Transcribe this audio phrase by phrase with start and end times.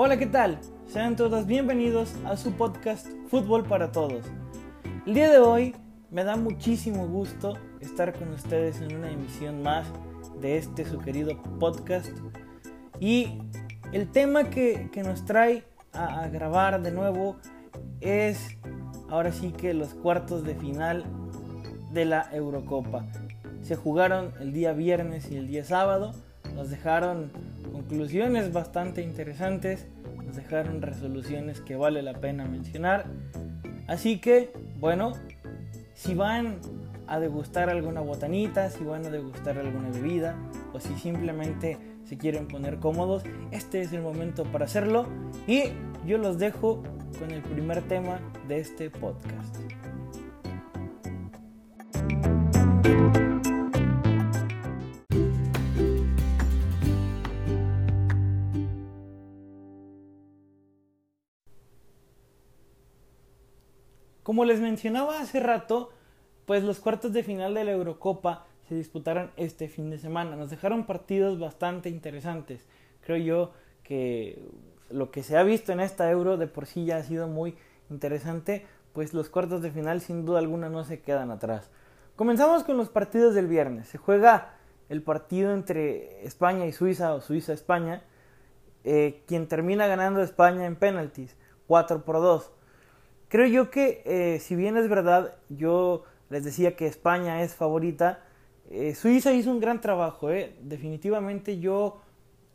[0.00, 0.60] Hola, ¿qué tal?
[0.86, 4.24] Sean todos bienvenidos a su podcast Fútbol para Todos.
[5.04, 5.74] El día de hoy
[6.12, 9.88] me da muchísimo gusto estar con ustedes en una emisión más
[10.40, 12.10] de este su querido podcast.
[13.00, 13.40] Y
[13.90, 17.34] el tema que, nos trae a, a grabar de nuevo
[18.00, 18.56] es
[19.10, 21.06] ahora sí que los cuartos de final
[21.90, 23.04] de la Eurocopa.
[23.62, 26.12] Se jugaron el día viernes y el día sábado.
[26.54, 27.32] Nos dejaron
[27.88, 29.86] conclusiones bastante interesantes.
[30.22, 33.06] Nos dejaron resoluciones que vale la pena mencionar.
[33.86, 35.12] Así que, bueno,
[35.94, 36.58] si van
[37.06, 40.36] a degustar alguna botanita, si van a degustar alguna bebida
[40.74, 45.08] o si simplemente se quieren poner cómodos, este es el momento para hacerlo
[45.46, 45.64] y
[46.06, 46.82] yo los dejo
[47.18, 49.56] con el primer tema de este podcast.
[64.28, 65.88] Como les mencionaba hace rato,
[66.44, 70.36] pues los cuartos de final de la Eurocopa se disputaron este fin de semana.
[70.36, 72.66] Nos dejaron partidos bastante interesantes.
[73.00, 74.46] Creo yo que
[74.90, 77.56] lo que se ha visto en esta Euro de por sí ya ha sido muy
[77.88, 81.70] interesante, pues los cuartos de final sin duda alguna no se quedan atrás.
[82.14, 83.88] Comenzamos con los partidos del viernes.
[83.88, 84.56] Se juega
[84.90, 88.02] el partido entre España y Suiza o Suiza-España,
[88.84, 91.34] eh, quien termina ganando España en penaltis,
[91.66, 92.57] 4 por 2.
[93.28, 98.24] Creo yo que, eh, si bien es verdad, yo les decía que España es favorita,
[98.70, 100.56] eh, Suiza hizo un gran trabajo, eh.
[100.62, 102.00] definitivamente yo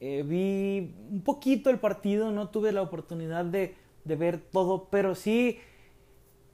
[0.00, 5.58] vi un poquito el partido, no tuve la oportunidad de, ver todo, pero sí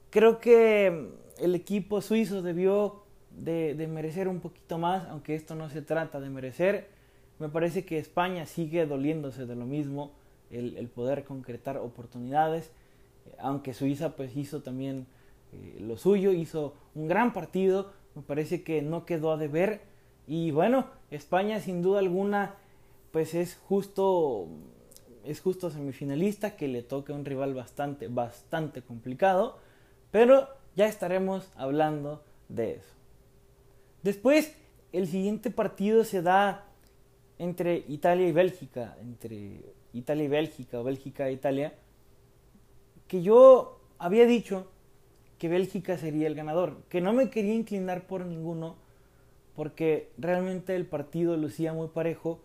[0.09, 5.81] creo que el equipo suizo debió de, merecer un poquito más, aunque esto no se
[5.81, 6.89] trata de merecer.
[7.39, 10.11] Me parece que España sigue doliéndose de lo mismo,
[10.51, 12.73] el poder concretar oportunidades
[13.39, 15.07] aunque Suiza pues hizo también
[15.53, 19.81] eh, lo suyo, hizo un gran partido, me parece que no quedó a deber
[20.27, 22.55] y bueno, España sin duda alguna
[23.11, 24.47] pues es justo
[25.23, 29.59] es justo semifinalista que le toca un rival bastante bastante complicado,
[30.11, 32.93] pero ya estaremos hablando de eso.
[34.03, 34.55] Después
[34.93, 36.65] el siguiente partido se da
[37.39, 39.61] entre Italia y Bélgica, entre
[39.93, 41.73] Italia y Bélgica Bélgica e Italia
[43.07, 44.67] que yo había dicho
[45.37, 48.75] que Bélgica sería el ganador, que no me quería inclinar por ninguno,
[49.55, 52.39] porque realmente el partido lucía muy parejo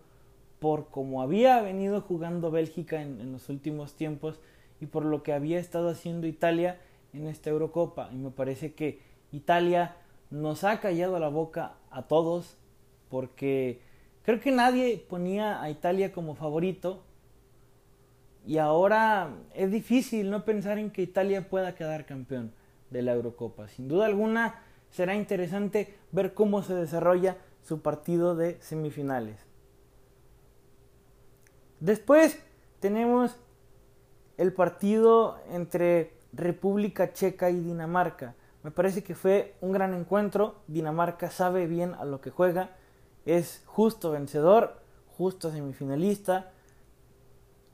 [0.59, 4.39] por cómo había venido jugando Bélgica en, los últimos tiempos
[4.79, 6.79] y por lo que había estado haciendo Italia
[7.13, 8.09] en esta Eurocopa.
[8.13, 9.01] Y me parece que
[9.31, 9.97] Italia
[10.31, 12.57] nos ha callado la boca a todos
[13.09, 13.81] porque
[14.23, 17.03] creo que nadie ponía a Italia como favorito
[18.45, 22.51] y ahora es difícil no pensar en que Italia pueda quedar campeón
[22.89, 23.67] de la Eurocopa.
[23.69, 24.61] Sin duda alguna
[24.91, 29.39] será interesante ver cómo se desarrolla su partido de semifinales.
[31.79, 32.39] Después
[32.79, 33.37] tenemos
[34.37, 38.35] el partido entre República Checa y Dinamarca.
[38.63, 40.55] Me parece que fue un gran encuentro.
[40.67, 42.71] Dinamarca sabe bien a lo que juega.
[43.25, 44.81] Es justo vencedor,
[45.17, 46.52] justo semifinalista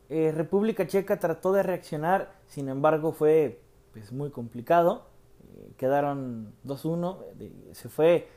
[0.09, 3.62] eh, República Checa trató de reaccionar, sin embargo fue
[3.94, 5.08] pues, muy complicado.
[5.56, 7.18] Eh, quedaron 2-1.
[7.74, 8.28] se fue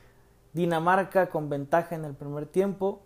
[0.52, 3.02] Dinamarca con ventaja en el primer tiempo.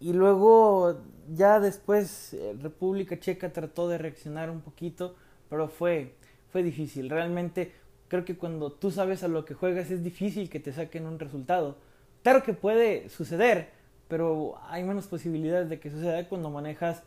[0.00, 0.98] Y luego
[1.32, 5.14] ya después eh, República Checa trató de reaccionar un poquito,
[5.48, 6.16] pero fue,
[6.50, 7.08] fue difícil.
[7.08, 7.72] Realmente
[8.08, 11.20] creo que cuando tú sabes a lo que juegas es difícil que te saquen un
[11.20, 11.76] resultado.
[12.24, 13.70] Claro que puede suceder,
[14.10, 17.04] pero hay menos posibilidades de que suceda cuando manejas,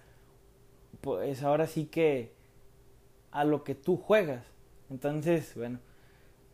[1.01, 2.31] pues ahora sí que
[3.29, 4.45] a lo que tú juegas.
[4.89, 5.79] Entonces, bueno,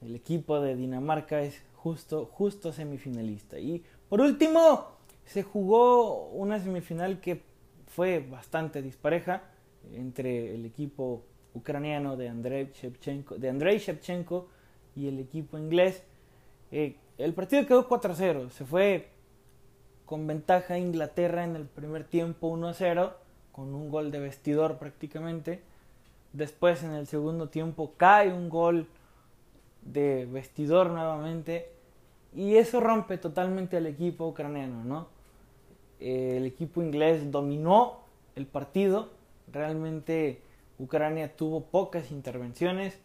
[0.01, 3.59] el equipo de Dinamarca es justo, justo semifinalista.
[3.59, 4.87] Y por último,
[5.23, 7.43] se jugó una semifinal que
[7.85, 9.43] fue bastante dispareja
[9.93, 11.21] entre el equipo
[11.53, 14.47] ucraniano de Andrei Shevchenko, de Andrei Shevchenko
[14.95, 16.01] y el equipo inglés.
[16.71, 19.18] Eh, el partido quedó 4-0, se fue
[20.09, 23.13] con ventaja Inglaterra en el primer tiempo 1-0,
[23.51, 25.61] con un gol de vestidor prácticamente.
[26.33, 28.87] Después en el segundo tiempo cae un gol
[29.83, 31.69] de vestidor nuevamente.
[32.35, 35.09] Y eso rompe totalmente al equipo ucraniano, ¿no?
[35.99, 37.99] El equipo inglés dominó
[38.35, 39.09] el partido.
[39.53, 40.41] Realmente
[40.79, 42.99] Ucrania tuvo pocas intervenciones.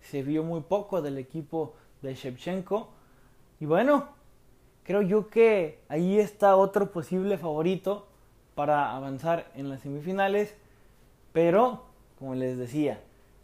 [0.00, 2.88] Se vio muy poco del equipo de Shevchenko.
[3.60, 4.17] Y bueno,
[4.88, 8.08] creo yo que ahí está otro posible favorito
[8.54, 10.54] para avanzar en las semifinales,
[11.34, 11.84] pero
[12.18, 12.98] como les decía,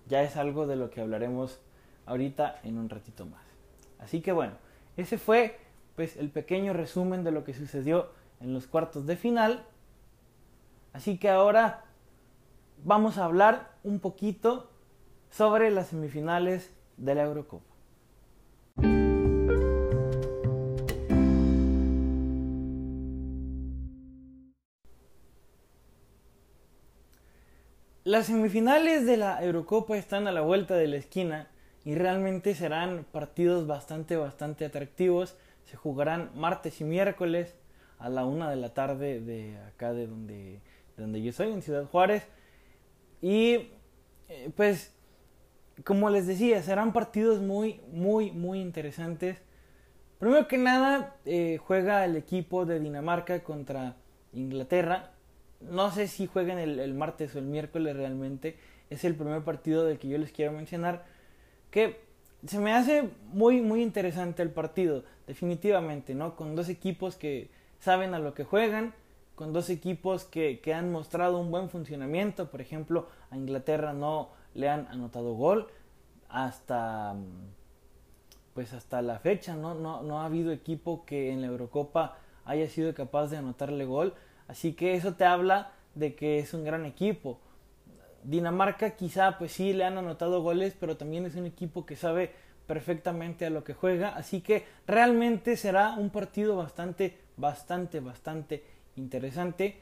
[0.08, 1.60] ya es algo de lo que hablaremos
[2.06, 3.42] ahorita en un ratito más.
[3.98, 4.54] Así que bueno,
[4.96, 5.58] ese fue
[5.96, 8.08] pues el pequeño resumen de lo que sucedió
[8.40, 9.66] en los cuartos de final.
[10.94, 11.84] Así que ahora
[12.84, 14.70] vamos a hablar un poquito
[15.28, 17.73] sobre las semifinales de la Eurocopa.
[28.14, 31.48] Las semifinales de la Eurocopa están a la vuelta de la esquina
[31.84, 35.36] y realmente serán partidos bastante, bastante atractivos.
[35.64, 37.56] Se jugarán martes y miércoles
[37.98, 40.60] a la una de la tarde de acá de donde,
[40.96, 42.24] donde yo soy, en Ciudad Juárez.
[43.20, 43.70] Y
[44.28, 44.94] eh, pues,
[45.82, 49.42] como les decía, serán partidos muy, muy, muy interesantes.
[50.20, 53.96] Primero que nada, eh, juega el equipo de Dinamarca contra
[54.32, 55.13] Inglaterra
[55.60, 58.56] no sé si jueguen el, martes o el miércoles realmente.
[58.90, 61.04] Es el primer partido del que yo les quiero mencionar.
[61.70, 62.00] Que
[62.46, 66.36] se me hace muy, muy interesante el partido, definitivamente, ¿no?
[66.36, 68.94] Con dos equipos que saben a lo que juegan,
[69.34, 72.50] con dos equipos que, que han mostrado un buen funcionamiento.
[72.50, 75.68] Por ejemplo, a Inglaterra no le han anotado gol
[76.28, 77.16] hasta
[78.54, 79.74] pues hasta la fecha, ¿no?
[79.74, 84.14] No, no ha habido equipo que en la Eurocopa haya sido capaz de anotarle gol.
[84.48, 87.38] Así que eso te habla de que es un gran equipo.
[88.22, 92.32] Dinamarca quizá pues sí le han anotado goles, pero también es un equipo que sabe
[92.66, 98.64] perfectamente a lo que juega, así que realmente será un partido bastante, bastante, bastante
[98.96, 99.76] interesante.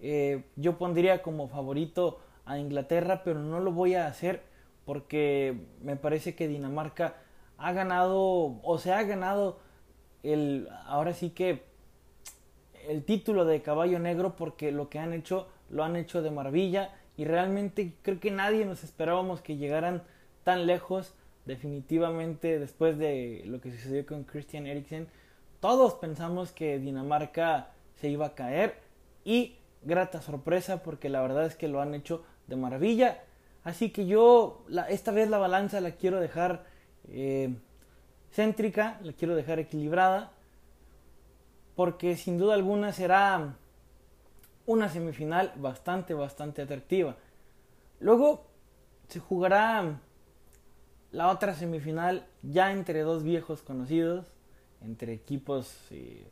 [0.00, 4.42] Eh, yo pondría como favorito a Inglaterra, pero no lo voy a hacer
[4.84, 7.16] porque me parece que Dinamarca
[7.58, 9.58] ha ganado o se ha ganado
[10.22, 11.64] el ahora sí que
[12.88, 16.94] el título de caballo negro porque lo que han hecho lo han hecho de maravilla
[17.16, 20.02] y realmente creo que nadie nos esperábamos que llegaran
[20.44, 21.14] tan lejos.
[21.46, 25.08] Definitivamente después de lo que sucedió con Christian Eriksen
[25.60, 28.78] todos pensamos que Dinamarca se iba a caer
[29.24, 33.22] y grata sorpresa porque la verdad es que lo han hecho de maravilla.
[33.62, 36.64] Así que yo esta vez la balanza la quiero dejar
[37.08, 37.54] eh,
[38.32, 40.32] céntrica la quiero dejar equilibrada
[41.80, 43.54] porque sin duda alguna será
[44.66, 47.16] una semifinal bastante, bastante atractiva.
[48.00, 48.44] Luego
[49.08, 49.98] se jugará
[51.10, 54.26] la otra semifinal ya entre dos viejos conocidos,
[54.82, 56.26] entre equipos eh,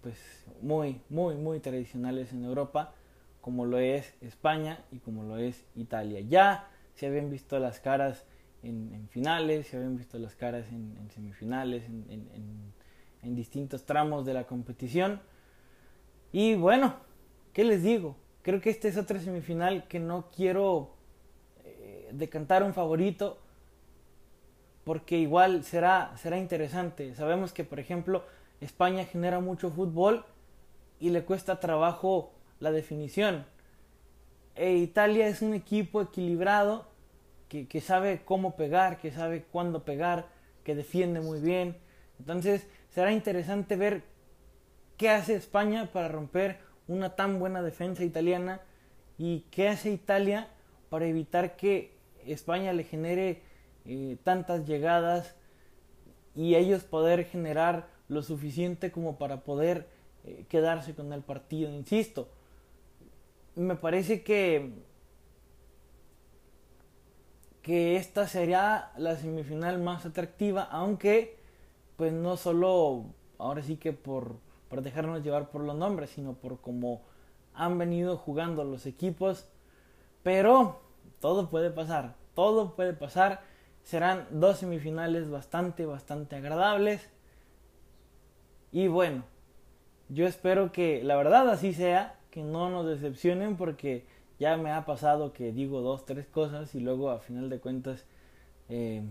[0.00, 0.16] pues
[0.62, 2.94] muy, muy, muy tradicionales en Europa,
[3.40, 6.20] como lo es España y como lo es Italia.
[6.20, 8.22] Ya se habían visto las caras
[8.62, 12.72] en, finales, se habían visto las caras en, semifinales, en,
[13.30, 15.20] distintos tramos de la competición.
[16.32, 16.96] Y bueno,
[17.52, 18.16] ¿qué les digo?
[18.42, 20.94] Creo que esta es otra semifinal que no quiero
[21.64, 23.38] eh, decantar un favorito
[24.84, 27.14] porque igual será, será interesante.
[27.14, 28.24] Sabemos que, por ejemplo,
[28.60, 30.24] España genera mucho fútbol
[31.00, 33.46] y le cuesta trabajo la definición.
[34.54, 36.86] E Italia es un equipo equilibrado
[37.48, 40.28] que, que sabe cómo pegar, que sabe cuándo pegar,
[40.64, 41.76] que defiende muy bien.
[42.18, 44.04] Entonces, será interesante ver
[44.96, 48.60] qué hace España para romper una tan buena defensa italiana
[49.18, 50.48] y qué hace Italia
[50.90, 51.90] para evitar que
[52.24, 53.42] España le genere
[53.84, 55.34] eh, tantas llegadas
[56.36, 59.88] y ellos poder generar lo suficiente como para poder
[60.24, 61.72] eh, quedarse con el partido.
[61.72, 62.28] Insisto,
[63.56, 64.70] me parece que
[67.60, 71.42] que esta sería la semifinal más atractiva, aunque
[71.96, 73.06] pues no solo
[73.38, 74.38] ahora sí que por,
[74.82, 77.02] dejarnos llevar por los nombres, sino por cómo
[77.54, 79.48] han venido jugando los equipos.
[80.22, 80.80] Pero
[81.20, 83.42] todo puede pasar, todo puede pasar.
[83.84, 87.08] Serán dos semifinales bastante, bastante agradables.
[88.72, 89.22] Y bueno,
[90.08, 94.06] yo espero que la verdad así sea, que no nos decepcionen porque
[94.40, 98.04] ya me ha pasado que digo dos, tres cosas y luego a final de cuentas
[98.68, 99.04] eh,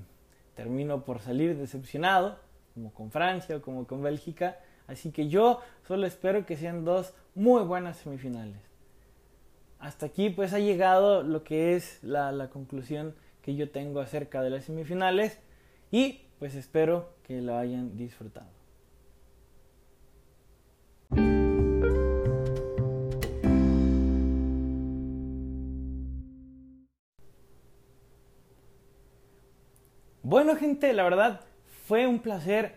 [0.56, 2.38] termino por salir decepcionado
[2.74, 4.58] como con Francia o como con Bélgica.
[4.88, 8.58] Así que yo solo espero que sean dos muy buenas semifinales.
[9.80, 14.50] Hasta aquí pues ha llegado lo que es la, conclusión que yo tengo acerca de
[14.50, 15.40] las semifinales
[15.92, 18.48] y pues espero que lo hayan disfrutado.
[30.22, 31.42] Bueno gente, la verdad
[31.94, 32.74] fue un placer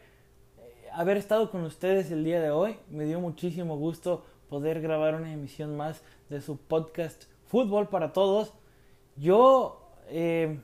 [0.58, 2.76] eh, haber estado con ustedes el día de hoy.
[2.90, 8.52] Me dio muchísimo gusto poder grabar una emisión más de su podcast Fútbol para Todos.
[9.16, 10.60] Yo, eh,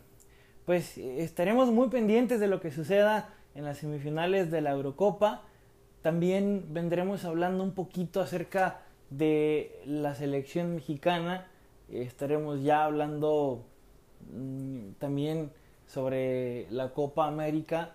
[0.66, 5.44] pues, estaremos muy pendientes de lo que suceda en las semifinales de la Eurocopa.
[6.02, 11.46] También vendremos hablando un poquito acerca de la selección mexicana.
[11.90, 13.64] Estaremos ya hablando
[14.30, 15.52] mm, también
[15.86, 17.94] sobre la Copa América.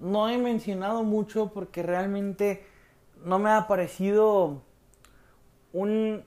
[0.00, 2.64] No he mencionado mucho porque realmente
[3.24, 4.62] no me ha parecido
[5.72, 6.24] un,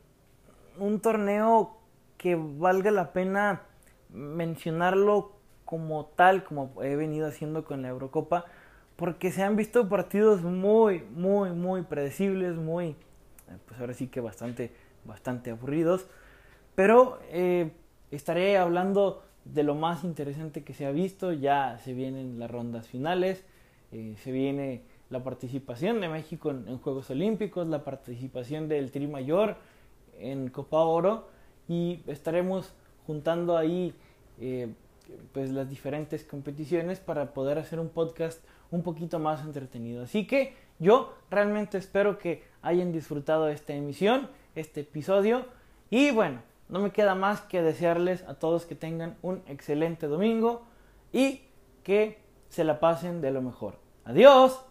[0.77, 1.77] un torneo
[2.17, 3.63] que valga la pena
[4.09, 5.33] mencionarlo
[5.65, 8.45] como tal, como he venido haciendo con la Eurocopa,
[8.97, 12.95] porque se han visto partidos muy, muy, muy predecibles, muy, eh,
[13.65, 14.71] pues ahora sí que bastante,
[15.05, 16.07] bastante aburridos,
[16.75, 17.71] pero eh,
[18.11, 22.87] estaré hablando de lo más interesante que se ha visto, ya se vienen las rondas
[22.87, 23.43] finales,
[23.91, 29.57] eh, se viene la participación de México en, Juegos Olímpicos, la participación del Tri Mayor
[30.19, 31.27] en Copa Oro
[31.67, 32.74] y estaremos
[33.05, 33.93] juntando ahí
[34.39, 34.74] eh,
[35.33, 40.03] pues las diferentes competiciones para poder hacer un podcast un poquito más entretenido.
[40.03, 45.45] Así que yo realmente espero que hayan disfrutado esta emisión, este episodio
[45.89, 50.63] y bueno, no me queda más que desearles a todos que tengan un excelente domingo
[51.12, 51.41] y
[51.83, 52.17] que
[52.51, 53.79] se la pasen de lo mejor.
[54.03, 54.65] Adiós.